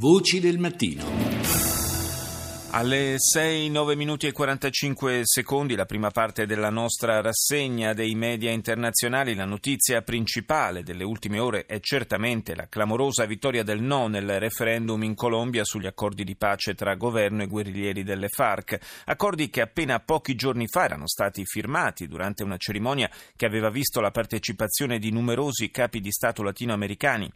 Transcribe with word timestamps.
Voci 0.00 0.38
del 0.38 0.60
mattino. 0.60 1.02
Alle 2.70 3.16
6, 3.18 3.68
9 3.68 3.96
minuti 3.96 4.28
e 4.28 4.32
45 4.32 5.22
secondi, 5.24 5.74
la 5.74 5.86
prima 5.86 6.10
parte 6.10 6.46
della 6.46 6.70
nostra 6.70 7.20
rassegna 7.20 7.94
dei 7.94 8.14
media 8.14 8.52
internazionali, 8.52 9.34
la 9.34 9.44
notizia 9.44 10.02
principale 10.02 10.84
delle 10.84 11.02
ultime 11.02 11.40
ore 11.40 11.66
è 11.66 11.80
certamente 11.80 12.54
la 12.54 12.68
clamorosa 12.68 13.24
vittoria 13.24 13.64
del 13.64 13.82
no 13.82 14.06
nel 14.06 14.38
referendum 14.38 15.02
in 15.02 15.16
Colombia 15.16 15.64
sugli 15.64 15.86
accordi 15.86 16.22
di 16.22 16.36
pace 16.36 16.76
tra 16.76 16.94
governo 16.94 17.42
e 17.42 17.48
guerriglieri 17.48 18.04
delle 18.04 18.28
FARC, 18.28 18.78
accordi 19.06 19.50
che 19.50 19.62
appena 19.62 19.98
pochi 19.98 20.36
giorni 20.36 20.68
fa 20.68 20.84
erano 20.84 21.08
stati 21.08 21.44
firmati 21.44 22.06
durante 22.06 22.44
una 22.44 22.56
cerimonia 22.56 23.10
che 23.34 23.46
aveva 23.46 23.68
visto 23.68 24.00
la 24.00 24.12
partecipazione 24.12 25.00
di 25.00 25.10
numerosi 25.10 25.72
capi 25.72 25.98
di 25.98 26.12
Stato 26.12 26.44
latinoamericani 26.44 27.28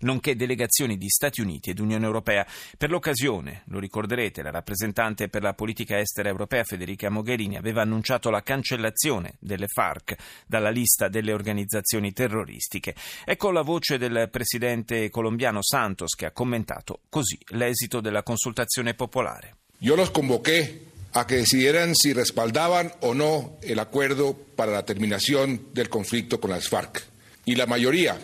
nonché 0.00 0.36
delegazioni 0.36 0.96
di 0.96 1.08
Stati 1.08 1.40
Uniti 1.40 1.70
ed 1.70 1.78
Unione 1.78 2.04
Europea. 2.04 2.46
Per 2.76 2.90
l'occasione, 2.90 3.62
lo 3.66 3.78
ricorderete, 3.78 4.42
la 4.42 4.50
rappresentante 4.50 5.28
per 5.28 5.42
la 5.42 5.54
politica 5.54 5.98
estera 5.98 6.28
europea 6.28 6.64
Federica 6.64 7.10
Mogherini 7.10 7.56
aveva 7.56 7.82
annunciato 7.82 8.30
la 8.30 8.42
cancellazione 8.42 9.34
delle 9.38 9.68
FARC 9.68 10.16
dalla 10.46 10.70
lista 10.70 11.08
delle 11.08 11.32
organizzazioni 11.32 12.12
terroristiche. 12.12 12.94
Ecco 13.24 13.50
la 13.50 13.62
voce 13.62 13.98
del 13.98 14.28
presidente 14.30 15.10
colombiano 15.10 15.62
Santos 15.62 16.14
che 16.14 16.26
ha 16.26 16.30
commentato 16.32 17.00
così 17.08 17.38
l'esito 17.48 18.00
della 18.00 18.22
consultazione 18.22 18.94
popolare. 18.94 19.56
Io 19.78 19.94
los 19.94 20.10
convoqué 20.10 20.92
a 21.12 21.26
que 21.26 21.36
decidieran 21.36 21.94
si 21.94 22.12
respaldaban 22.12 22.92
o 23.00 23.14
no 23.14 23.58
el 23.62 23.78
acuerdo 23.78 24.34
para 24.56 24.72
la 24.72 24.84
terminación 24.84 25.68
del 25.72 25.88
conflicto 25.88 26.40
con 26.40 26.50
las 26.50 26.68
FARC. 26.68 27.04
Y 27.44 27.54
la 27.54 27.66
mayoría 27.66 28.18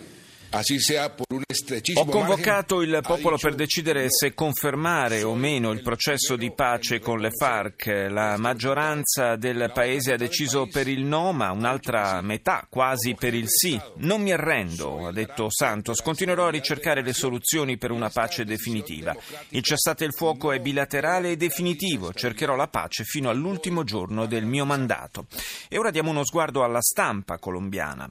ho 1.93 2.05
convocato 2.05 2.81
il 2.81 2.99
popolo 3.01 3.37
per 3.37 3.55
decidere 3.55 4.07
se 4.09 4.33
confermare 4.33 5.23
o 5.23 5.33
meno 5.33 5.71
il 5.71 5.81
processo 5.81 6.35
di 6.35 6.51
pace 6.51 6.99
con 6.99 7.19
le 7.19 7.29
FARC. 7.31 8.07
La 8.09 8.35
maggioranza 8.37 9.37
del 9.37 9.71
paese 9.73 10.11
ha 10.11 10.17
deciso 10.17 10.67
per 10.67 10.89
il 10.89 11.05
no, 11.05 11.31
ma 11.31 11.51
un'altra 11.51 12.19
metà 12.21 12.67
quasi 12.69 13.15
per 13.15 13.33
il 13.33 13.45
sì. 13.47 13.79
Non 13.97 14.21
mi 14.21 14.33
arrendo, 14.33 15.07
ha 15.07 15.13
detto 15.13 15.47
Santos. 15.49 16.01
Continuerò 16.01 16.47
a 16.47 16.51
ricercare 16.51 17.01
le 17.01 17.13
soluzioni 17.13 17.77
per 17.77 17.91
una 17.91 18.09
pace 18.09 18.43
definitiva. 18.43 19.15
Il 19.49 19.63
cessate 19.63 20.03
il 20.03 20.13
fuoco 20.13 20.51
è 20.51 20.59
bilaterale 20.59 21.31
e 21.31 21.37
definitivo. 21.37 22.11
Cercherò 22.11 22.55
la 22.55 22.67
pace 22.67 23.05
fino 23.05 23.29
all'ultimo 23.29 23.85
giorno 23.85 24.25
del 24.25 24.45
mio 24.45 24.65
mandato. 24.65 25.27
E 25.69 25.77
ora 25.77 25.91
diamo 25.91 26.09
uno 26.09 26.25
sguardo 26.25 26.65
alla 26.65 26.81
stampa 26.81 27.37
colombiana. 27.37 28.09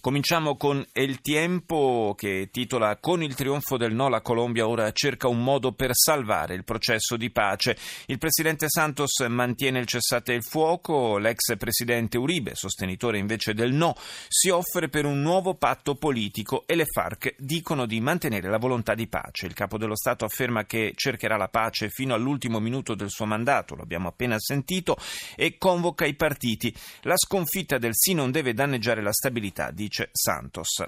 Cominciamo 0.00 0.56
con 0.56 0.82
El 0.92 1.20
Tiempo 1.20 2.14
che 2.16 2.48
titola 2.50 2.96
Con 2.96 3.22
il 3.22 3.34
trionfo 3.34 3.76
del 3.76 3.92
no 3.92 4.08
la 4.08 4.22
Colombia 4.22 4.66
ora 4.66 4.90
cerca 4.92 5.28
un 5.28 5.44
modo 5.44 5.72
per 5.72 5.90
salvare 5.92 6.54
il 6.54 6.64
processo 6.64 7.18
di 7.18 7.28
pace. 7.28 7.76
Il 8.06 8.16
presidente 8.16 8.64
Santos 8.70 9.18
mantiene 9.28 9.78
il 9.78 9.84
cessate 9.84 10.32
il 10.32 10.42
fuoco, 10.42 11.18
l'ex 11.18 11.54
presidente 11.58 12.16
Uribe, 12.16 12.54
sostenitore 12.54 13.18
invece 13.18 13.52
del 13.52 13.74
no, 13.74 13.94
si 14.26 14.48
offre 14.48 14.88
per 14.88 15.04
un 15.04 15.20
nuovo 15.20 15.56
patto 15.56 15.94
politico 15.96 16.64
e 16.66 16.76
le 16.76 16.86
FARC 16.86 17.34
dicono 17.36 17.84
di 17.84 18.00
mantenere 18.00 18.48
la 18.48 18.56
volontà 18.56 18.94
di 18.94 19.06
pace. 19.06 19.44
Il 19.44 19.52
capo 19.52 19.76
dello 19.76 19.96
Stato 19.96 20.24
afferma 20.24 20.64
che 20.64 20.94
cercherà 20.96 21.36
la 21.36 21.48
pace 21.48 21.90
fino 21.90 22.14
all'ultimo 22.14 22.58
minuto 22.58 22.94
del 22.94 23.10
suo 23.10 23.26
mandato, 23.26 23.74
lo 23.74 23.82
abbiamo 23.82 24.08
appena 24.08 24.36
sentito, 24.38 24.96
e 25.36 25.58
convoca 25.58 26.06
i 26.06 26.14
partiti. 26.14 26.74
La 27.02 27.18
sconfitta 27.18 27.76
del 27.76 27.92
sì 27.94 28.14
non 28.14 28.30
deve 28.30 28.54
danneggiare 28.54 29.02
la 29.02 29.12
stabilità, 29.12 29.70
dice 29.70 29.88
dice 29.90 30.08
Santos. 30.12 30.84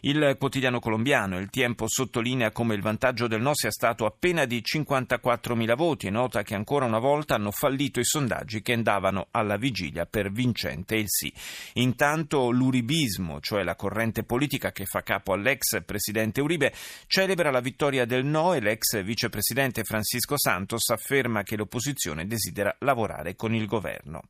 Il 0.00 0.36
quotidiano 0.38 0.80
colombiano 0.80 1.38
Il 1.38 1.48
Tiempo 1.48 1.86
sottolinea 1.86 2.50
come 2.50 2.74
il 2.74 2.82
vantaggio 2.82 3.28
del 3.28 3.40
no 3.40 3.54
sia 3.54 3.70
stato 3.70 4.06
appena 4.06 4.44
di 4.44 4.60
54.000 4.60 5.76
voti 5.76 6.08
e 6.08 6.10
nota 6.10 6.42
che 6.42 6.56
ancora 6.56 6.86
una 6.86 6.98
volta 6.98 7.36
hanno 7.36 7.52
fallito 7.52 8.00
i 8.00 8.04
sondaggi 8.04 8.60
che 8.60 8.72
andavano 8.72 9.28
alla 9.30 9.56
vigilia 9.56 10.04
per 10.06 10.32
vincente 10.32 10.96
il 10.96 11.04
sì. 11.06 11.32
Intanto 11.74 12.50
l'uribismo, 12.50 13.38
cioè 13.40 13.62
la 13.62 13.76
corrente 13.76 14.24
politica 14.24 14.72
che 14.72 14.86
fa 14.86 15.02
capo 15.02 15.32
all'ex 15.32 15.84
presidente 15.84 16.40
Uribe, 16.40 16.72
celebra 17.06 17.52
la 17.52 17.60
vittoria 17.60 18.04
del 18.04 18.24
no 18.24 18.54
e 18.54 18.60
l'ex 18.60 19.00
vicepresidente 19.04 19.84
Francisco 19.84 20.34
Santos 20.36 20.88
afferma 20.90 21.44
che 21.44 21.56
l'opposizione 21.56 22.26
desidera 22.26 22.74
lavorare 22.80 23.36
con 23.36 23.54
il 23.54 23.66
governo. 23.66 24.22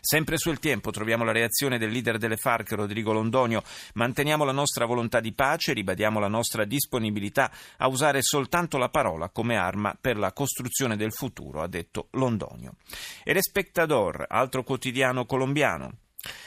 Sempre 0.00 0.38
sul 0.38 0.58
tempo 0.58 0.90
troviamo 0.90 1.24
la 1.24 1.32
reazione 1.32 1.78
del 1.78 1.90
leader 1.90 2.18
delle 2.18 2.36
FARC, 2.36 2.72
Rodrigo 2.72 3.12
Londonio. 3.12 3.62
Manteniamo 3.94 4.44
la 4.44 4.52
nostra 4.52 4.86
volontà 4.86 5.20
di 5.20 5.32
pace, 5.32 5.72
ribadiamo 5.72 6.18
la 6.18 6.28
nostra 6.28 6.64
disponibilità 6.64 7.50
a 7.76 7.88
usare 7.88 8.22
soltanto 8.22 8.78
la 8.78 8.88
parola 8.88 9.28
come 9.28 9.56
arma 9.56 9.96
per 10.00 10.16
la 10.16 10.32
costruzione 10.32 10.96
del 10.96 11.12
futuro, 11.12 11.62
ha 11.62 11.68
detto 11.68 12.08
Londonio. 12.12 12.74
E 13.24 13.32
l'Espectador, 13.32 14.26
altro 14.28 14.62
quotidiano 14.62 15.26
colombiano. 15.26 15.92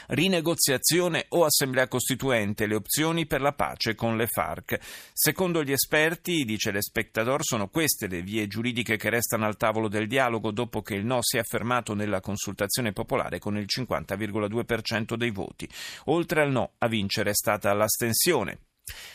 Rinegoziazione 0.07 1.25
o 1.29 1.45
assemblea 1.45 1.87
costituente, 1.87 2.67
le 2.67 2.75
opzioni 2.75 3.25
per 3.25 3.41
la 3.41 3.53
pace 3.53 3.95
con 3.95 4.17
le 4.17 4.27
FARC. 4.27 4.77
Secondo 5.13 5.63
gli 5.63 5.71
esperti, 5.71 6.43
dice 6.43 6.71
l'Espectador, 6.71 7.43
sono 7.43 7.69
queste 7.69 8.07
le 8.07 8.21
vie 8.21 8.47
giuridiche 8.47 8.97
che 8.97 9.09
restano 9.09 9.45
al 9.45 9.57
tavolo 9.57 9.87
del 9.87 10.07
dialogo 10.07 10.51
dopo 10.51 10.81
che 10.81 10.95
il 10.95 11.05
no 11.05 11.19
si 11.21 11.37
è 11.37 11.39
affermato 11.39 11.93
nella 11.93 12.19
consultazione 12.19 12.91
popolare 12.91 13.39
con 13.39 13.57
il 13.57 13.65
50,2% 13.67 15.15
dei 15.15 15.31
voti. 15.31 15.69
Oltre 16.05 16.41
al 16.41 16.51
no, 16.51 16.73
a 16.79 16.88
vincere 16.88 17.29
è 17.29 17.35
stata 17.35 17.73
l'astensione 17.73 18.59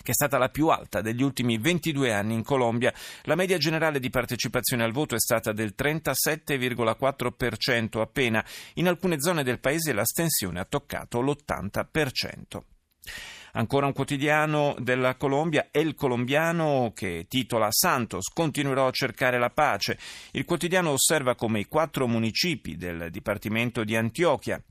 che 0.06 0.12
è 0.12 0.14
stata 0.14 0.38
la 0.38 0.48
più 0.48 0.68
alta 0.68 1.00
degli 1.00 1.22
ultimi 1.22 1.58
22 1.58 2.12
anni 2.12 2.34
in 2.34 2.44
Colombia. 2.44 2.94
La 3.22 3.34
media 3.34 3.58
generale 3.58 3.98
di 3.98 4.08
partecipazione 4.08 4.84
al 4.84 4.92
voto 4.92 5.16
è 5.16 5.18
stata 5.18 5.50
del 5.52 5.74
37,4% 5.76 8.00
appena. 8.00 8.44
In 8.74 8.86
alcune 8.86 9.20
zone 9.20 9.42
del 9.42 9.58
paese 9.58 9.92
l'astensione 9.92 10.60
ha 10.60 10.64
toccato 10.64 11.20
l'80%. 11.20 12.60
Ancora 13.54 13.86
un 13.86 13.94
quotidiano 13.94 14.76
della 14.78 15.16
Colombia, 15.16 15.68
El 15.70 15.94
Colombiano, 15.94 16.92
che 16.94 17.24
titola 17.26 17.68
Santos, 17.70 18.28
continuerò 18.28 18.86
a 18.86 18.92
cercare 18.92 19.38
la 19.38 19.48
pace. 19.48 19.98
Il 20.32 20.44
quotidiano 20.44 20.90
osserva 20.90 21.34
come 21.34 21.60
i 21.60 21.66
quattro 21.66 22.06
municipi 22.06 22.76
del 22.76 23.08
Dipartimento 23.10 23.82
di 23.82 23.96
Antiochia 23.96 24.62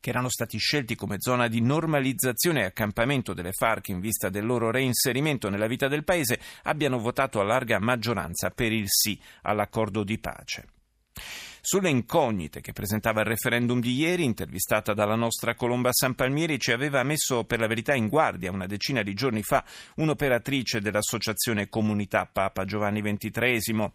che 0.00 0.10
erano 0.10 0.28
stati 0.28 0.58
scelti 0.58 0.94
come 0.94 1.16
zona 1.18 1.48
di 1.48 1.60
normalizzazione 1.60 2.60
e 2.60 2.64
accampamento 2.64 3.34
delle 3.34 3.52
FARC 3.52 3.88
in 3.88 4.00
vista 4.00 4.28
del 4.28 4.46
loro 4.46 4.70
reinserimento 4.70 5.48
nella 5.50 5.66
vita 5.66 5.88
del 5.88 6.04
paese, 6.04 6.40
abbiano 6.62 6.98
votato 6.98 7.40
a 7.40 7.44
larga 7.44 7.78
maggioranza 7.78 8.50
per 8.50 8.72
il 8.72 8.86
sì 8.88 9.20
all'accordo 9.42 10.04
di 10.04 10.18
pace. 10.18 10.66
Sulle 11.62 11.90
incognite 11.90 12.62
che 12.62 12.72
presentava 12.72 13.20
il 13.20 13.26
referendum 13.26 13.80
di 13.80 13.94
ieri, 13.94 14.24
intervistata 14.24 14.94
dalla 14.94 15.14
nostra 15.14 15.54
Colomba 15.54 15.90
San 15.92 16.14
Palmieri, 16.14 16.58
ci 16.58 16.72
aveva 16.72 17.02
messo 17.02 17.44
per 17.44 17.60
la 17.60 17.66
verità 17.66 17.94
in 17.94 18.08
guardia 18.08 18.50
una 18.50 18.66
decina 18.66 19.02
di 19.02 19.12
giorni 19.12 19.42
fa 19.42 19.62
un'operatrice 19.96 20.80
dell'associazione 20.80 21.68
Comunità 21.68 22.24
Papa 22.24 22.64
Giovanni 22.64 23.02
XXIII. 23.02 23.92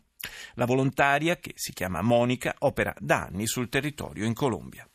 La 0.54 0.66
volontaria, 0.66 1.38
che 1.38 1.54
si 1.56 1.74
chiama 1.74 2.02
Monica, 2.02 2.54
opera 2.60 2.94
da 3.00 3.24
anni 3.24 3.48
sul 3.48 3.70
territorio 3.70 4.26
in 4.26 4.34
Colombia 4.34 4.88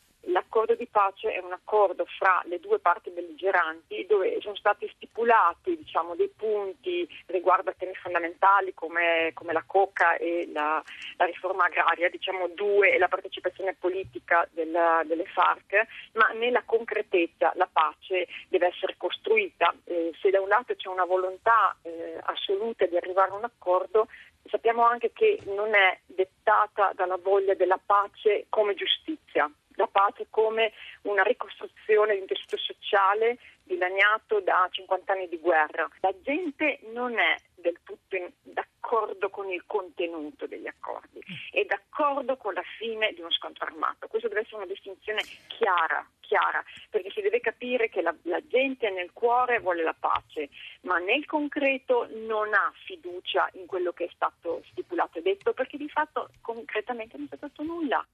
pace 0.90 1.32
è 1.32 1.38
un 1.38 1.52
accordo 1.52 2.04
fra 2.18 2.42
le 2.44 2.60
due 2.60 2.78
parti 2.78 3.10
belligeranti 3.10 4.06
dove 4.06 4.40
sono 4.40 4.56
stati 4.56 4.90
stipulati 4.94 5.76
diciamo, 5.76 6.14
dei 6.14 6.28
punti 6.28 7.08
riguardo 7.26 7.70
a 7.70 7.74
temi 7.76 7.94
fondamentali 7.94 8.74
come, 8.74 9.30
come 9.34 9.52
la 9.52 9.64
coca 9.66 10.16
e 10.16 10.48
la, 10.52 10.82
la 11.16 11.24
riforma 11.24 11.64
agraria, 11.64 12.10
diciamo 12.10 12.48
due 12.48 12.92
e 12.92 12.98
la 12.98 13.08
partecipazione 13.08 13.76
politica 13.78 14.46
della, 14.52 15.02
delle 15.06 15.24
FARC, 15.26 15.86
ma 16.14 16.28
nella 16.28 16.62
concretezza 16.64 17.52
la 17.54 17.68
pace 17.70 18.26
deve 18.48 18.66
essere 18.66 18.96
costruita. 18.96 19.74
Eh, 19.84 20.12
se 20.20 20.30
da 20.30 20.40
un 20.40 20.48
lato 20.48 20.74
c'è 20.74 20.88
una 20.88 21.04
volontà 21.04 21.76
eh, 21.82 22.18
assoluta 22.22 22.86
di 22.86 22.96
arrivare 22.96 23.30
a 23.30 23.36
un 23.36 23.44
accordo, 23.44 24.08
sappiamo 24.48 24.84
anche 24.84 25.12
che 25.12 25.38
non 25.46 25.75
è 25.75 25.98
dettata 26.06 26.93
dalla 26.94 27.16
voglia 27.16 27.54
della 27.54 27.81
pace 27.84 28.46
come 28.48 28.75
giustizia 28.75 29.50
la 29.81 29.88
pace 29.88 30.27
come 30.31 30.73
una 31.02 31.23
ricostruzione 31.23 32.14
di 32.14 32.20
un 32.20 32.26
tessuto 32.26 32.56
sociale 32.58 33.38
dilaniato 33.62 34.41
da 34.41 34.69
50 34.70 35.12
anni 35.12 35.29
di 35.29 35.38
guerra. 35.38 35.88
La 36.00 36.14
gente 36.23 36.81
non 36.93 37.19
è 37.19 37.37
del 37.55 37.79
tutto 37.85 38.17
d'accordo 38.43 39.31
con 39.31 39.49
il 39.50 39.62
contenuto 39.67 40.47
degli 40.47 40.67
accordi, 40.67 41.20
è 41.50 41.64
d'accordo 41.64 42.37
con 42.37 42.55
la 42.55 42.64
fine 42.79 43.12
di 43.12 43.20
uno 43.20 43.31
scontro 43.31 43.64
armato. 43.67 44.08
Questa 44.08 44.29
deve 44.29 44.41
essere 44.41 44.56
una 44.56 44.67
distinzione 44.67 45.23
chiara, 45.47 46.05
chiara, 46.19 46.62
perché 46.88 47.11
si 47.11 47.20
deve 47.20 47.41
capire 47.41 47.88
che 47.88 48.03
la, 48.03 48.14
la 48.23 48.41
gente 48.46 48.91
nel 48.91 49.12
cuore 49.12 49.61
vuole 49.61 49.82
la 49.82 49.94
pace, 49.99 50.49
ma 50.82 50.99
nel 50.99 51.25
concreto 51.26 52.08
non 52.26 52.53
ha 52.53 52.73
fiducia 52.85 53.49
in 53.53 53.67
quello 53.67 53.93
che 53.93 54.06
è 54.06 54.11
stato 54.12 54.62
stipulato 54.70 55.19
e 55.19 55.23
detto, 55.23 55.53
perché 55.53 55.76
di 55.76 55.88
fatto 55.88 56.31
concretamente 56.41 57.17
non 57.17 57.29
è 57.31 57.37
stato 57.37 57.62
nulla. 57.62 58.05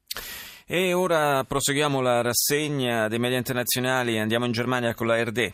E 0.69 0.93
ora 0.93 1.45
proseguiamo 1.45 2.01
la 2.01 2.23
rassegna 2.23 2.76
dei 2.79 3.19
media 3.19 3.39
internazionali, 3.39 4.19
andiamo 4.19 4.45
in 4.45 4.53
Germania 4.53 4.95
con 4.95 5.07
la 5.07 5.23
RD. 5.23 5.53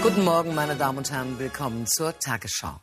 Guten 0.00 0.24
Morgen, 0.24 0.54
meine 0.54 0.76
Damen 0.76 0.98
und 0.98 1.10
Herren, 1.10 1.38
willkommen 1.38 1.86
zur 1.86 2.18
Tagesschau. 2.18 2.80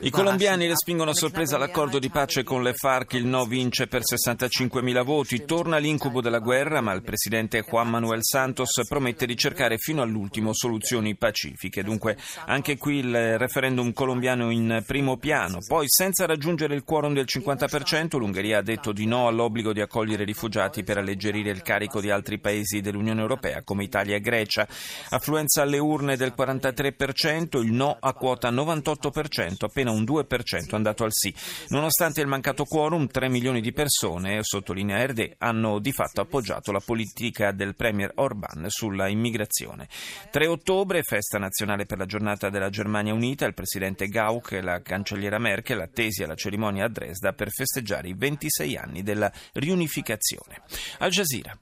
I 0.00 0.10
colombiani 0.10 0.66
respingono 0.66 1.10
a 1.10 1.14
sorpresa 1.14 1.56
l'accordo 1.56 2.00
di 2.00 2.10
pace 2.10 2.42
con 2.42 2.64
le 2.64 2.74
FARC, 2.74 3.12
il 3.12 3.26
no 3.26 3.44
vince 3.44 3.86
per 3.86 4.00
65.000 4.02 5.04
voti, 5.04 5.44
torna 5.44 5.76
l'incubo 5.76 6.20
della 6.20 6.40
guerra, 6.40 6.80
ma 6.80 6.92
il 6.92 7.02
presidente 7.02 7.62
Juan 7.62 7.90
Manuel 7.90 8.24
Santos 8.24 8.80
promette 8.88 9.24
di 9.24 9.36
cercare 9.36 9.78
fino 9.78 10.02
all'ultimo 10.02 10.52
soluzioni 10.52 11.14
pacifiche. 11.14 11.84
Dunque 11.84 12.16
anche 12.46 12.76
qui 12.76 12.96
il 12.96 13.38
referendum 13.38 13.92
colombiano 13.92 14.50
in 14.50 14.82
primo 14.84 15.16
piano. 15.16 15.58
Poi 15.64 15.84
senza 15.86 16.26
raggiungere 16.26 16.74
il 16.74 16.82
quorum 16.82 17.14
del 17.14 17.26
50% 17.28 18.18
l'Ungheria 18.18 18.58
ha 18.58 18.62
detto 18.62 18.90
di 18.90 19.06
no 19.06 19.28
all'obbligo 19.28 19.72
di 19.72 19.80
accogliere 19.80 20.24
rifugiati 20.24 20.82
per 20.82 20.98
alleggerire 20.98 21.50
il 21.50 21.62
carico 21.62 22.00
di 22.00 22.10
altri 22.10 22.40
paesi 22.40 22.80
dell'Unione 22.80 23.20
Europea 23.20 23.62
come 23.62 23.84
Italia 23.84 24.16
e 24.16 24.20
Grecia. 24.20 24.66
Affluenza 25.10 25.62
alle 25.62 25.78
urne 25.78 26.16
del 26.16 26.34
43% 26.36 27.10
il 27.58 27.72
no 27.72 27.96
a 27.98 28.12
quota 28.14 28.50
98%, 28.50 29.64
appena 29.64 29.90
un 29.90 30.04
2% 30.04 30.74
andato 30.74 31.04
al 31.04 31.12
sì. 31.12 31.34
Nonostante 31.68 32.20
il 32.20 32.26
mancato 32.26 32.64
quorum, 32.64 33.06
3 33.06 33.28
milioni 33.28 33.60
di 33.60 33.72
persone, 33.72 34.40
sottolinea 34.42 34.98
Erde, 34.98 35.34
hanno 35.38 35.78
di 35.78 35.92
fatto 35.92 36.20
appoggiato 36.20 36.72
la 36.72 36.80
politica 36.80 37.52
del 37.52 37.74
Premier 37.74 38.12
Orban 38.16 38.66
sulla 38.68 39.08
immigrazione. 39.08 39.88
3 40.30 40.46
ottobre, 40.46 41.02
festa 41.02 41.38
nazionale 41.38 41.86
per 41.86 41.98
la 41.98 42.06
giornata 42.06 42.50
della 42.50 42.70
Germania 42.70 43.14
Unita, 43.14 43.46
il 43.46 43.54
presidente 43.54 44.06
Gauck 44.06 44.52
e 44.52 44.62
la 44.62 44.80
cancelliera 44.80 45.38
Merkel 45.38 45.80
attesi 45.80 46.22
alla 46.22 46.34
cerimonia 46.34 46.84
a 46.84 46.88
Dresda 46.88 47.32
per 47.32 47.50
festeggiare 47.50 48.08
i 48.08 48.14
26 48.14 48.76
anni 48.76 49.02
della 49.02 49.32
riunificazione. 49.52 50.62
Al 50.98 51.10
Jazeera. 51.10 51.56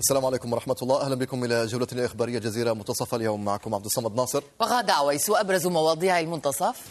السلام 0.00 0.26
عليكم 0.26 0.52
ورحمة 0.52 0.76
الله. 0.82 1.00
أهلا 1.00 1.14
بكم 1.14 1.44
إلى 1.44 1.66
جولتنا 1.66 2.00
الإخبارية 2.00 2.38
جزيرة 2.38 2.72
منتصف 2.72 3.14
اليوم 3.14 3.44
معكم 3.44 3.74
عبد 3.74 3.84
الصمد 3.84 4.14
ناصر. 4.16 4.42
وغادة 4.60 4.92
عويس 4.92 5.30
وأبرز 5.30 5.66
مواضيع 5.66 6.20
المنتصف. 6.20 6.82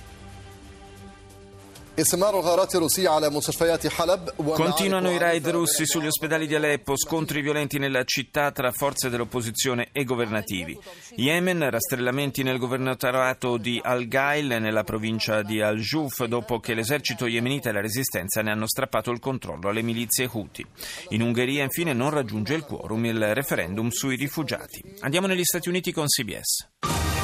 Continuano 4.53 5.11
i 5.11 5.17
raid 5.17 5.45
russi 5.49 5.85
sugli 5.85 6.07
ospedali 6.07 6.47
di 6.47 6.55
Aleppo, 6.55 6.95
scontri 6.95 7.41
violenti 7.41 7.77
nella 7.77 8.05
città 8.05 8.51
tra 8.51 8.71
forze 8.71 9.09
dell'opposizione 9.09 9.89
e 9.91 10.05
governativi. 10.05 10.79
Yemen, 11.15 11.69
rastrellamenti 11.69 12.41
nel 12.41 12.57
governatorato 12.57 13.57
di 13.57 13.81
Al-Ghail 13.83 14.47
nella 14.61 14.85
provincia 14.85 15.41
di 15.41 15.61
Al-Juf 15.61 16.23
dopo 16.23 16.59
che 16.59 16.73
l'esercito 16.73 17.27
yemenita 17.27 17.69
e 17.69 17.73
la 17.73 17.81
resistenza 17.81 18.41
ne 18.41 18.51
hanno 18.51 18.67
strappato 18.67 19.11
il 19.11 19.19
controllo 19.19 19.67
alle 19.67 19.81
milizie 19.81 20.29
Houthi. 20.31 20.65
In 21.09 21.21
Ungheria 21.21 21.63
infine 21.63 21.91
non 21.91 22.11
raggiunge 22.11 22.53
il 22.53 22.63
quorum 22.63 23.05
il 23.05 23.33
referendum 23.33 23.89
sui 23.89 24.15
rifugiati. 24.15 24.81
Andiamo 25.01 25.27
negli 25.27 25.43
Stati 25.43 25.67
Uniti 25.67 25.91
con 25.91 26.05
CBS. 26.05 26.67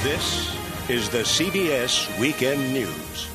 This 0.01 0.53
is 0.87 1.09
the 1.09 1.21
CBS 1.21 2.09
Weekend 2.17 2.71
News. 2.73 3.34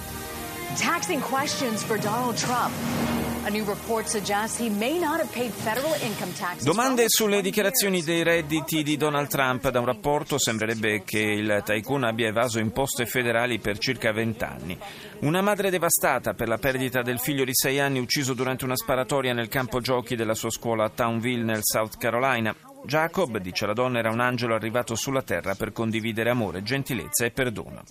Taxing 0.76 1.20
questions 1.20 1.82
for 1.82 1.99
Donald 1.99 2.37
Trump. 2.37 2.72
Domande 6.62 7.05
sulle 7.08 7.43
dichiarazioni 7.43 8.02
dei 8.02 8.22
redditi 8.22 8.82
di 8.84 8.96
Donald 8.96 9.28
Trump. 9.28 9.69
Da 9.69 9.81
un 9.81 9.87
rapporto 9.87 10.38
sembrerebbe 10.38 11.02
che 11.05 11.19
il 11.19 11.62
tycoon 11.64 12.05
abbia 12.05 12.28
evaso 12.28 12.61
imposte 12.61 13.06
federali 13.06 13.58
per 13.58 13.78
circa 13.78 14.12
vent'anni. 14.12 14.78
Una 15.20 15.43
madre 15.43 15.70
devastata 15.70 16.34
per 16.34 16.46
la 16.46 16.58
perdita 16.58 17.02
del 17.02 17.19
figlio 17.19 17.44
di 17.44 17.55
sei 17.55 17.81
anni 17.81 17.99
ucciso 17.99 18.34
durante 18.34 18.64
una 18.64 18.76
sparatoria 18.76 19.32
nel 19.32 19.49
campo 19.49 19.81
giochi 19.81 20.14
della 20.14 20.34
sua 20.34 20.50
scuola 20.50 20.84
a 20.84 20.90
Townville 20.90 21.43
nel 21.43 21.61
South 21.62 21.96
Carolina. 21.96 22.55
Jacob, 22.85 23.38
dice 23.38 23.67
la 23.67 23.73
donna, 23.73 23.99
era 23.99 24.11
un 24.11 24.21
angelo 24.21 24.55
arrivato 24.55 24.94
sulla 24.94 25.23
terra 25.23 25.55
per 25.55 25.73
condividere 25.73 26.31
amore, 26.31 26.62
gentilezza 26.62 27.25
e 27.25 27.31
perdono. 27.31 27.82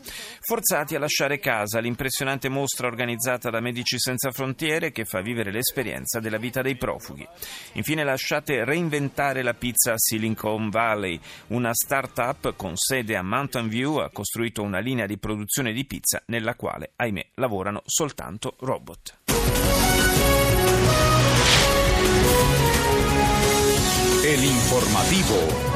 Forzati 0.42 0.96
a 0.96 1.00
lasciare 1.00 1.40
casa, 1.40 1.80
l'impressionante 1.80 2.50
mostra 2.50 2.88
organizzata 2.88 3.50
da 3.50 3.60
Medici 3.60 4.00
Senza 4.00 4.32
Frontiere 4.32 4.92
che 4.92 5.06
fa 5.06 5.22
vivere 5.22 5.52
l'esperienza 5.52 6.20
della 6.20 6.38
vita 6.38 6.62
dei 6.62 6.76
profughi. 6.76 7.28
Infine 7.74 8.04
lasciate 8.04 8.66
reinventare 8.66 9.42
la 9.42 9.54
pizza 9.54 9.94
a 9.94 9.98
Silicon 9.98 10.70
Valley. 10.70 11.20
Una 11.48 11.74
start-up 11.74 12.56
con 12.56 12.76
sede 12.76 13.16
a 13.16 13.24
Mountain 13.24 13.68
View 13.68 13.98
ha 13.98 14.10
costruito 14.10 14.62
una 14.62 14.80
linea 14.80 15.06
di 15.06 15.18
produzione 15.18 15.72
di 15.72 15.86
pizza 15.86 16.22
nella 16.26 16.56
quale, 16.56 16.92
ahimè, 16.96 17.28
lavorano 17.36 17.82
soltanto 17.86 18.56
robot. 18.60 19.18
El 24.24 24.44
informativo. 24.44 25.69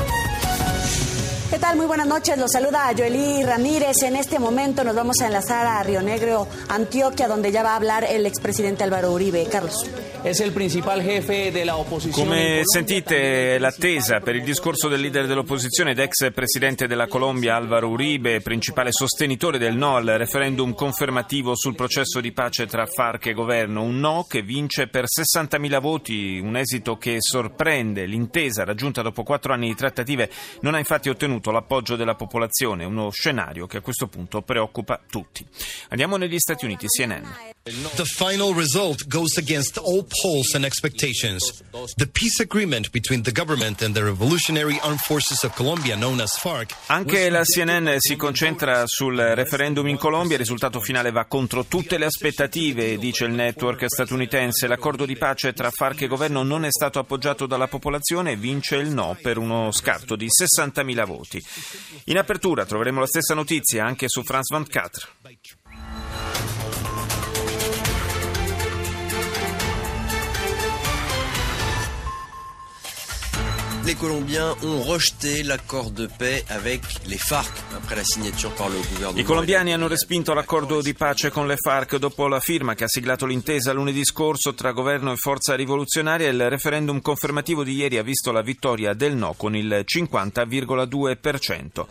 ¿Qué 1.74 1.78
tal? 1.78 1.78
Muy 1.80 1.88
buenas 1.88 2.06
noches. 2.08 2.38
Los 2.38 2.52
saluda 2.52 2.94
Joely 2.96 3.42
Ramírez. 3.44 4.04
En 4.04 4.16
este 4.16 4.38
momento 4.38 4.84
nos 4.84 4.96
vamos 4.96 5.20
a 5.22 5.25
enlazar 5.25 5.66
a 5.66 5.81
Río 5.81 6.04
Negro, 6.04 6.48
Antioquia, 6.70 7.28
donde 7.28 7.52
ya 7.52 7.64
va 7.64 7.72
a 7.72 7.75
hablar 7.78 8.06
el 8.08 8.28
expresidente 8.28 8.84
Álvaro 8.84 9.12
Uribe. 9.12 9.48
Carlos. 9.52 9.90
Es 10.24 10.40
el 10.40 10.54
principal 10.54 11.02
jefe 11.02 11.52
de 11.52 11.66
la 11.66 11.75
oposición. 11.75 12.28
Come 12.28 12.62
sentite, 12.64 13.60
l'attesa 13.60 14.22
per 14.22 14.38
il 14.38 14.44
discorso 14.44 14.88
del 14.88 15.02
leader 15.02 15.28
dell'opposizione 15.28 15.92
ed 15.92 16.00
ex 16.00 16.31
presidente 16.31 16.88
della 16.88 17.08
Colombia 17.08 17.56
Álvaro 17.58 17.90
Uribe, 17.90 18.40
principale 18.40 18.92
sostenitore 18.94 19.58
del 19.58 19.75
no 19.75 19.98
al 19.98 20.06
referendum 20.06 20.74
confermativo 20.74 21.58
sul 21.58 21.75
processo 21.75 22.22
di 22.22 22.31
pace 22.31 22.68
tra 22.68 22.86
FARC 22.86 23.25
e 23.25 23.34
governo. 23.34 23.81
Un 23.81 24.00
no 24.00 24.25
che 24.30 24.44
vince 24.44 24.88
per 24.88 25.06
60.000 25.06 25.81
voti, 25.81 26.40
un 26.40 26.56
esito 26.56 26.96
che 26.96 27.18
sorprende. 27.20 28.06
L'intesa 28.06 28.64
raggiunta 28.64 29.02
dopo 29.02 29.24
quattro 29.24 29.52
anni 29.52 29.68
di 29.68 29.75
trattative 29.75 30.30
non 30.62 30.75
ha 30.75 30.80
infatti 30.80 31.10
ottenuto 31.10 31.22
ottenuto 31.24 31.52
l'appoggio 31.63 31.95
della 31.95 32.15
popolazione, 32.15 32.83
uno 32.83 33.10
scenario 33.10 33.68
che 33.68 33.77
a 33.77 33.81
questo 33.81 34.07
punto 34.07 34.42
preoccupa 34.42 35.00
tutti. 35.10 35.45
Andiamo 35.89 36.18
negli 36.18 36.38
Stati 36.38 36.65
Uniti, 36.65 36.88
CNN. 36.88 37.24
The 37.95 38.04
final 38.04 38.54
result 38.54 39.07
goes 39.07 39.38
against 39.38 39.77
all 39.77 40.06
polls 40.21 40.54
and 40.54 40.65
expectations. 40.65 41.63
The 41.95 42.07
peace 42.07 42.42
agreement 42.42 42.89
between 42.92 43.24
the 43.24 43.31
government 43.31 43.81
and 43.81 43.94
the 43.94 44.04
Revolutionary 44.04 44.77
Armed 44.81 45.00
Forces 45.00 45.44
of 45.44 45.56
Colombia, 45.56 45.95
known 45.95 46.19
as 46.19 46.38
FARC. 46.38 46.75
Anche 46.88 47.30
la 47.30 47.44
CNN 47.44 47.95
si 48.00 48.18
concentra 48.18 48.83
sul 48.86 49.15
referendum 49.15 49.88
in 49.88 49.98
Colombia. 49.98 50.33
Il 50.33 50.42
risultato 50.42 50.81
finale 50.81 51.12
va 51.12 51.24
contro 51.24 51.63
tutte 51.63 51.98
le 51.98 52.04
aspettative, 52.04 52.98
dice 52.98 53.24
il 53.24 53.31
network 53.31 53.86
statunitense. 53.86 54.68
L'accordo 54.68 55.06
di 55.06 55.15
pace 55.15 55.54
tra 55.54 55.71
FARC 55.71 56.01
e 56.01 56.07
governo 56.07 56.44
non 56.44 56.65
è 56.65 56.69
stato 56.69 57.00
appoggiato 57.00 57.45
dalla 57.45 57.68
popolazione 57.68 58.31
e 58.31 58.36
vince 58.36 58.75
il 58.75 58.89
no 58.89 59.18
per 59.21 59.38
uno 59.38 59.71
scarto 59.71 60.18
di 60.18 60.27
60.000 60.27 61.06
voti. 61.06 61.42
In 62.05 62.17
apertura 62.17 62.65
troveremo 62.65 63.00
la 63.00 63.07
stessa 63.07 63.33
notizia 63.33 63.86
anche 63.86 64.07
su 64.10 64.24
France 64.24 64.53
24. 64.55 65.07
Les 73.86 73.96
Colombiens 73.96 74.56
ont 74.63 74.82
rejeté 74.82 75.44
l'accord 75.44 75.92
de 75.92 76.08
paix 76.08 76.46
avec 76.48 76.80
les 77.06 77.18
FARC 77.18 77.52
après 77.75 77.98
la 77.98 78.06
signature 78.06 78.56
par 78.56 78.70
le 78.70 78.78
gouvernement. 78.78 79.20
I 79.20 79.24
colombiani 79.24 79.74
hanno 79.74 79.90
respinto 79.90 80.34
l'accordo 80.34 80.82
di 80.82 80.94
pace 80.94 81.32
con 81.32 81.48
le 81.48 81.58
FARC 81.58 81.98
dopo 81.98 82.30
la 82.30 82.40
firma 82.40 82.75
che 82.75 82.86
ha 82.86 82.88
siglato 82.88 83.25
l'intesa 83.25 83.74
lunedì 83.74 84.06
scorso 84.06 84.54
tra 84.54 84.72
governo 84.72 85.12
e 85.12 85.18
forza 85.18 85.54
rivoluzionaria. 85.56 86.30
Il 86.30 86.50
referendum 86.50 87.02
confermativo 87.02 87.66
di 87.66 87.74
ieri 87.74 87.98
ha 87.98 88.04
visto 88.04 88.32
la 88.32 88.42
vittoria 88.42 88.94
del 88.94 89.18
no 89.18 89.34
con 89.36 89.54
il 89.54 89.84
50,2%. 89.86 91.86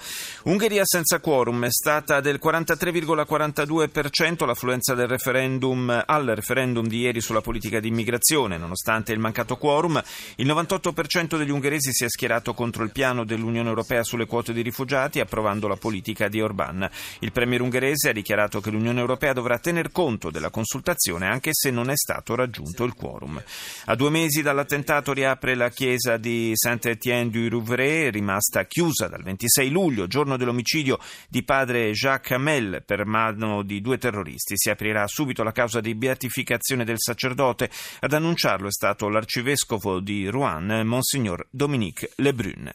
Ungheria 0.45 0.87
senza 0.87 1.21
quorum 1.21 1.67
è 1.67 1.71
stata 1.71 2.23
del 2.23 2.41
43,42% 2.43 4.47
l'affluenza 4.47 4.95
del 4.95 5.09
referendum 5.09 6.03
al 6.07 6.25
referendum 6.25 6.87
di 6.87 7.01
ieri 7.01 7.21
sulla 7.21 7.43
politica 7.43 7.81
di 7.81 7.89
immigrazione. 7.89 8.57
Nonostante 8.57 9.13
il 9.13 9.19
mancato 9.19 9.59
quorum, 9.59 10.03
il 10.37 10.47
98% 10.47 11.37
degli 11.37 11.51
ungheresi 11.51 11.81
Paesi 11.83 11.99
si 11.99 12.05
è 12.05 12.09
schierato 12.09 12.55
contro 12.55 12.85
il 12.85 12.93
piano 12.93 13.25
dell'Unione 13.25 13.69
Europea 13.69 14.05
sulle 14.05 14.27
quote 14.27 14.53
di 14.53 14.63
rifugiati, 14.63 15.19
approvando 15.19 15.67
la 15.67 15.75
politica 15.75 16.29
di 16.29 16.41
Orban. 16.41 16.89
Il 17.19 17.33
premier 17.33 17.61
ungherese 17.61 18.11
ha 18.11 18.13
dichiarato 18.13 18.61
che 18.61 18.71
l'Unione 18.71 19.01
Europea 19.01 19.33
dovrà 19.33 19.59
tener 19.59 19.91
conto 19.91 20.31
della 20.31 20.51
consultazione 20.51 21.27
anche 21.27 21.51
se 21.53 21.73
non 21.73 21.91
è 21.91 21.97
stato 21.97 22.37
raggiunto 22.37 22.85
il 22.85 22.95
quorum. 22.95 23.43
A 23.87 23.97
due 23.97 24.11
mesi 24.11 24.43
dall'attentato 24.43 25.13
riapre 25.13 25.57
la 25.57 25.71
chiesa 25.71 26.19
di 26.19 26.53
Saint-Étienne 26.55 27.31
du 27.31 27.49
Rouvray, 27.49 28.11
rimasta 28.11 28.65
chiusa 28.67 29.09
dal 29.09 29.25
26 29.25 29.69
luglio, 29.69 30.07
giorno 30.07 30.37
dell'omicidio 30.37 31.01
di 31.29 31.43
padre 31.43 31.91
Jacques 31.91 32.39
Hamel 32.39 32.85
per 32.87 33.07
mano 33.07 33.63
di 33.63 33.81
due 33.81 33.99
terroristi. 33.99 34.55
Si 34.57 34.71
aprirà 34.71 35.09
subito 35.09 35.43
la 35.43 35.51
causa 35.51 35.81
di 35.81 35.97
beatificazione 35.97 36.85
del 36.85 37.01
sacerdote. 37.01 37.69
Ad 37.99 38.13
annunciarlo 38.13 38.69
è 38.69 38.73
stato 38.73 39.09
l'arcivescovo 39.09 39.99
di 39.99 40.29
Rouen, 40.29 40.87
Monsignor 40.87 41.49
Domenico. 41.51 41.71
Dominique 41.73 42.13
Lebrun. 42.19 42.71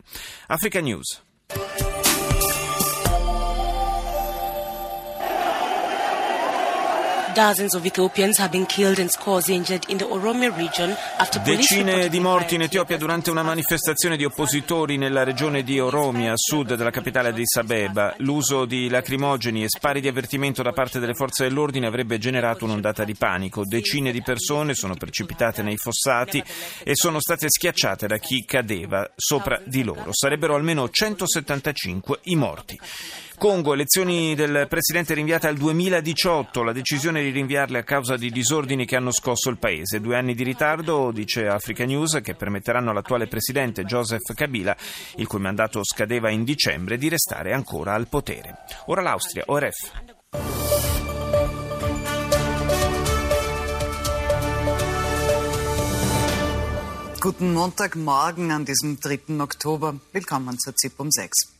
Africa 0.47 0.81
News. 0.81 1.96
Dozens 7.37 7.75
of 7.75 7.85
Ethiopians 7.85 8.39
have 8.39 8.49
been 8.49 8.65
killed 8.65 8.97
and 8.97 9.11
scores 9.11 9.47
injured 9.49 9.83
in 9.89 9.97
the 9.97 10.05
Oromia 10.05 10.51
region 10.55 10.89
after 11.17 11.39
Decine 11.39 12.09
di 12.09 12.19
morti 12.19 12.55
in 12.55 12.63
Etiopia 12.63 12.97
durante 12.97 13.29
una 13.29 13.43
manifestazione 13.43 14.17
di 14.17 14.25
oppositori 14.25 14.97
nella 14.97 15.23
regione 15.23 15.61
di 15.61 15.79
Oromia, 15.79 16.31
a 16.31 16.35
sud 16.35 16.73
della 16.73 16.89
capitale 16.89 17.27
Addis 17.27 17.57
Abeba. 17.57 18.15
L'uso 18.17 18.65
di 18.65 18.89
lacrimogeni 18.89 19.63
e 19.63 19.69
spari 19.69 20.01
di 20.01 20.07
avvertimento 20.07 20.63
da 20.63 20.71
parte 20.71 20.97
delle 20.97 21.13
forze 21.13 21.43
dell'ordine 21.43 21.85
avrebbe 21.85 22.17
generato 22.17 22.65
un'ondata 22.65 23.03
di 23.03 23.13
panico. 23.13 23.61
Decine 23.63 24.11
di 24.11 24.23
persone 24.23 24.73
sono 24.73 24.95
precipitate 24.95 25.61
nei 25.61 25.77
fossati 25.77 26.43
e 26.83 26.95
sono 26.95 27.19
state 27.19 27.51
schiacciate 27.51 28.07
da 28.07 28.17
chi 28.17 28.45
cadeva 28.45 29.07
sopra 29.15 29.61
di 29.63 29.83
loro. 29.83 30.09
Sarebbero 30.09 30.55
almeno 30.55 30.89
175 30.89 32.17
i 32.23 32.35
morti. 32.35 32.79
Congo, 33.37 33.73
elezioni 33.73 34.33
del 34.33 34.65
presidente 34.67 35.13
rinviate 35.13 35.45
al 35.45 35.57
2018, 35.57 36.63
la 36.63 36.71
decisione 36.71 37.21
di 37.21 37.29
rinviarle 37.29 37.77
a 37.77 37.83
causa 37.83 38.17
di 38.17 38.31
disordini 38.31 38.83
che 38.83 38.95
hanno 38.95 39.11
scosso 39.11 39.51
il 39.51 39.59
paese. 39.59 40.01
Due 40.01 40.17
anni 40.17 40.33
di 40.33 40.43
ritardo, 40.43 41.11
dice 41.11 41.47
Africa 41.47 41.85
News, 41.85 42.19
che 42.23 42.33
permetteranno 42.33 42.89
all'attuale 42.89 43.27
presidente 43.27 43.83
Joseph 43.83 44.33
Kabila, 44.33 44.75
il 45.17 45.27
cui 45.27 45.39
mandato 45.39 45.83
scadeva 45.83 46.31
in 46.31 46.43
dicembre, 46.43 46.97
di 46.97 47.09
restare 47.09 47.53
ancora 47.53 47.93
al 47.93 48.07
potere. 48.07 48.55
Ora 48.87 49.01
l'Austria, 49.01 49.43
ORF. 49.45 49.91
Guten 57.19 57.51
Montagmorgen 57.51 58.49
an 58.49 58.63
diesem 58.63 58.97
3. 58.97 59.39
Oktober. 59.39 59.93
Willkommen 60.11 60.57
zur 60.57 60.73
ZIP 60.75 60.99
um 60.99 61.11
6. 61.11 61.56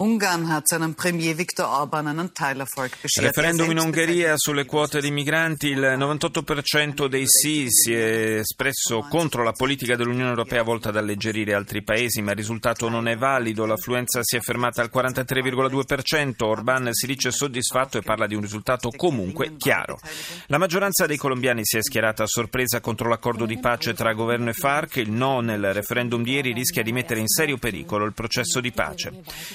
Ungarn 0.00 0.48
hat 0.48 0.68
seinem 0.68 0.94
Premier 0.94 1.36
Viktor 1.36 1.66
Orban 1.66 2.06
einen 2.06 2.32
Teilerfolg 2.32 2.92
beschert. 3.02 3.26
Referendum 3.26 3.68
in 3.72 3.80
Ungheria 3.80 4.34
sulle 4.36 4.64
quote 4.64 5.00
di 5.00 5.10
migranti, 5.10 5.70
il 5.70 5.80
98% 5.80 7.08
dei 7.08 7.24
sì 7.26 7.66
si 7.68 7.92
è 7.92 8.36
espresso 8.38 9.04
contro 9.08 9.42
la 9.42 9.50
politica 9.50 9.96
dell'Unione 9.96 10.28
Europea 10.28 10.62
volta 10.62 10.90
ad 10.90 10.98
alleggerire 10.98 11.52
altri 11.52 11.82
paesi, 11.82 12.22
ma 12.22 12.30
il 12.30 12.36
risultato 12.36 12.88
non 12.88 13.08
è 13.08 13.16
valido, 13.16 13.66
l'affluenza 13.66 14.20
si 14.22 14.36
è 14.36 14.40
fermata 14.40 14.82
al 14.82 14.90
43,2%, 14.94 16.44
Orban 16.44 16.92
si 16.92 17.06
dice 17.08 17.32
soddisfatto 17.32 17.98
e 17.98 18.02
parla 18.02 18.28
di 18.28 18.36
un 18.36 18.42
risultato 18.42 18.90
comunque 18.90 19.56
chiaro. 19.56 19.98
La 20.46 20.58
maggioranza 20.58 21.06
dei 21.06 21.16
colombiani 21.16 21.62
si 21.64 21.76
è 21.76 21.82
schierata 21.82 22.22
a 22.22 22.28
sorpresa 22.28 22.78
contro 22.78 23.08
l'accordo 23.08 23.46
di 23.46 23.58
pace 23.58 23.94
tra 23.94 24.12
governo 24.12 24.50
e 24.50 24.52
FARC, 24.52 24.98
il 24.98 25.10
no 25.10 25.40
nel 25.40 25.72
referendum 25.72 26.22
di 26.22 26.34
ieri 26.34 26.52
rischia 26.52 26.84
di 26.84 26.92
mettere 26.92 27.18
in 27.18 27.26
serio 27.26 27.58
pericolo 27.58 28.04
il 28.04 28.12
processo 28.12 28.60
di 28.60 28.70
pace. 28.70 29.12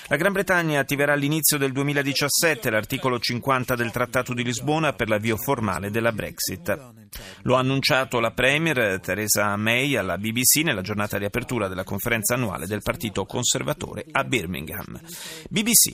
La 0.07 0.17
Gran 0.17 0.31
Bretagna 0.33 0.79
attiverà 0.79 1.13
all'inizio 1.13 1.59
del 1.59 1.71
2017 1.71 2.71
l'articolo 2.71 3.19
50 3.19 3.75
del 3.75 3.91
Trattato 3.91 4.33
di 4.33 4.43
Lisbona 4.43 4.91
per 4.91 5.07
l'avvio 5.07 5.37
formale 5.37 5.91
della 5.91 6.11
Brexit. 6.11 6.75
Lo 7.43 7.55
ha 7.55 7.59
annunciato 7.59 8.19
la 8.19 8.31
Premier 8.31 8.99
Theresa 8.99 9.55
May 9.55 9.95
alla 9.95 10.17
BBC 10.17 10.63
nella 10.63 10.81
giornata 10.81 11.19
di 11.19 11.25
apertura 11.25 11.67
della 11.67 11.83
conferenza 11.83 12.33
annuale 12.33 12.65
del 12.65 12.81
Partito 12.81 13.25
Conservatore 13.25 14.05
a 14.11 14.23
Birmingham. 14.23 14.99
BBC. 15.49 15.93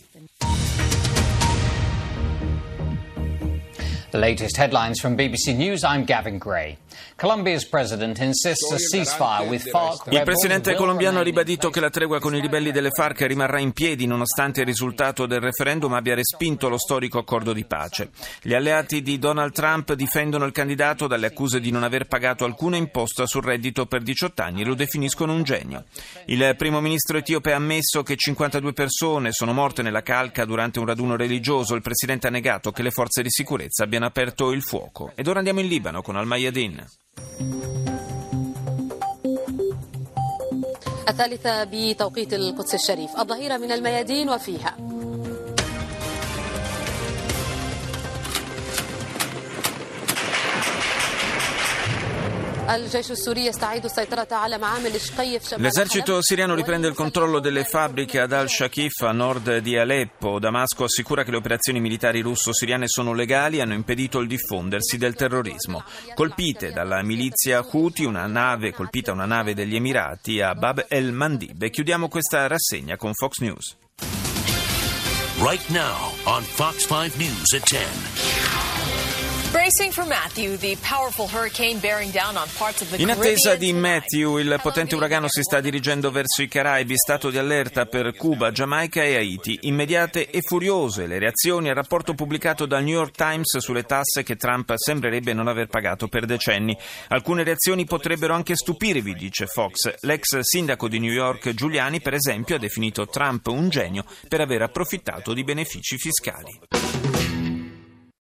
The 4.10 4.18
latest 4.18 4.58
headlines 4.58 5.02
from 5.02 5.16
BBC 5.16 5.54
News. 5.54 5.84
I'm 5.84 6.06
Gavin 6.06 6.38
Gray. 6.38 6.78
Colombia's 7.16 7.66
president 7.66 8.18
insists 8.20 8.72
a 8.72 8.78
ceasefire 8.78 9.48
with 9.48 9.70
FARC. 9.70 10.12
Il 10.12 10.22
presidente 10.24 10.76
colombiano 10.76 11.20
ha 11.20 11.24
ribadito 11.24 11.70
che 11.70 11.80
la 11.80 11.90
tregua 11.90 12.20
con 12.20 12.36
i 12.36 12.42
ribelli 12.42 12.72
delle 12.72 12.92
FARC 12.92 13.22
rimarrà 13.22 13.60
in 13.60 13.72
piedi 13.74 14.06
nonostante 14.06 14.62
il 14.62 14.66
risultato 14.66 15.26
del 15.26 15.40
referendum 15.40 15.94
abbia 15.94 16.16
respinto 16.16 16.70
lo 16.70 16.78
storico 16.78 17.20
accordo 17.20 17.54
di 17.54 17.66
pace. 17.66 18.10
Gli 18.42 18.54
alleati 18.54 19.02
di 19.02 19.20
Donald 19.20 19.52
Trump 19.52 19.94
difendono 19.94 20.46
il 20.46 20.52
candidato 20.52 21.08
dalle 21.08 21.28
accuse 21.28 21.60
di 21.60 21.72
non 21.72 21.84
aver 21.84 22.06
pagato 22.06 22.46
alcuna 22.46 22.78
imposta 22.78 23.26
sul 23.26 23.44
reddito 23.44 23.86
per 23.86 24.02
18 24.02 24.42
anni 24.42 24.62
e 24.62 24.66
lo 24.66 24.76
definiscono 24.76 25.34
un 25.34 25.44
genio. 25.44 25.86
Il 26.26 26.56
primo 26.58 26.82
ministro 26.82 27.18
etiope 27.18 27.54
ha 27.54 27.58
ammesso 27.58 28.04
che 28.04 28.16
52 28.16 28.74
persone 28.74 29.32
sono 29.32 29.54
morte 29.54 29.82
nella 29.82 30.02
calca 30.02 30.46
durante 30.46 30.80
un 30.80 30.86
raduno 30.86 31.16
religioso. 31.16 31.76
Il 31.76 31.82
presidente 31.82 32.28
ha 32.28 32.32
negato 32.32 32.72
che 32.72 32.82
le 32.82 32.92
forze 32.92 33.22
di 33.22 33.30
sicurezza 33.30 33.84
abbiano 33.84 34.06
aperto 34.06 34.52
il 34.52 34.64
fuoco. 34.64 35.12
Ed 35.16 35.28
ora 35.28 35.40
andiamo 35.40 35.60
in 35.60 35.68
Libano 35.68 36.02
con 36.02 36.16
Al-Mayadin. 36.16 36.86
الثالثة 41.10 41.64
بتوقيت 41.64 42.34
القدس 42.34 42.74
الشريف 42.74 43.10
الظهيرة 43.20 43.58
من 43.58 43.72
الميادين 43.72 44.30
وفيها. 44.30 44.99
L'esercito 55.58 56.22
siriano 56.22 56.54
riprende 56.54 56.88
il 56.88 56.94
controllo 56.94 57.40
delle 57.40 57.64
fabbriche 57.64 58.20
ad 58.20 58.32
al-Shakif 58.32 59.02
a 59.02 59.12
nord 59.12 59.58
di 59.58 59.76
Aleppo. 59.76 60.38
Damasco 60.38 60.84
assicura 60.84 61.24
che 61.24 61.32
le 61.32 61.38
operazioni 61.38 61.80
militari 61.80 62.22
russo-siriane 62.22 62.88
sono 62.88 63.14
legali 63.14 63.58
e 63.58 63.62
hanno 63.62 63.74
impedito 63.74 64.20
il 64.20 64.28
diffondersi 64.28 65.00
del 65.00 65.16
terrorismo. 65.16 65.84
Colpite 66.14 66.72
dalla 66.72 67.02
milizia 67.02 67.66
Houthi, 67.68 68.06
una 68.06 68.28
nave, 68.28 68.72
colpita 68.72 69.12
una 69.12 69.26
nave 69.26 69.56
degli 69.56 69.76
Emirati 69.76 70.40
a 70.40 70.54
Bab 70.54 70.86
el-Mandib. 70.88 71.64
E 71.64 71.72
chiudiamo 71.72 72.08
questa 72.08 72.46
rassegna 72.46 72.98
con 72.98 73.14
Fox 73.16 73.40
News. 73.40 73.78
Right 75.40 75.68
now 75.70 76.12
on 76.26 76.44
Fox 76.44 76.86
5 76.86 77.18
News 77.18 77.52
at 77.56 77.68
10. 77.68 78.39
In 82.98 83.10
attesa 83.10 83.56
di 83.56 83.74
Matthew, 83.74 84.38
il 84.38 84.60
potente 84.62 84.94
uragano 84.94 85.28
si 85.28 85.42
sta 85.42 85.60
dirigendo 85.60 86.12
verso 86.12 86.44
i 86.44 86.48
Caraibi, 86.48 86.96
stato 86.96 87.32
di 87.32 87.40
allerta 87.40 87.88
per 87.88 88.16
Cuba, 88.16 88.52
Giamaica 88.52 89.02
e 89.02 89.16
Haiti. 89.16 89.58
Immediate 89.62 90.30
e 90.30 90.42
furiose 90.42 91.08
le 91.08 91.18
reazioni 91.18 91.70
al 91.70 91.74
rapporto 91.74 92.14
pubblicato 92.14 92.68
dal 92.68 92.84
New 92.84 92.94
York 92.94 93.16
Times 93.16 93.58
sulle 93.58 93.86
tasse 93.86 94.22
che 94.22 94.36
Trump 94.36 94.72
sembrerebbe 94.76 95.34
non 95.34 95.48
aver 95.48 95.66
pagato 95.66 96.08
per 96.08 96.28
decenni. 96.28 96.78
Alcune 97.08 97.44
reazioni 97.44 97.86
potrebbero 97.86 98.36
anche 98.36 98.56
stupirvi, 98.56 99.16
dice 99.16 99.48
Fox. 99.48 99.96
L'ex 100.02 100.38
sindaco 100.42 100.88
di 100.88 101.00
New 101.00 101.12
York, 101.12 101.56
Giuliani, 101.56 102.02
per 102.02 102.14
esempio, 102.14 102.58
ha 102.58 102.60
definito 102.60 103.08
Trump 103.08 103.48
un 103.48 103.70
genio 103.70 104.06
per 104.28 104.42
aver 104.42 104.62
approfittato 104.62 105.34
di 105.34 105.44
benefici 105.44 105.98
fiscali. 105.98 107.29